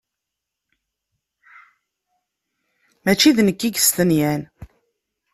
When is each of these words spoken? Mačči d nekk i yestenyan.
Mačči 3.03 3.35
d 3.35 3.37
nekk 3.43 3.61
i 3.67 3.69
yestenyan. 3.73 4.41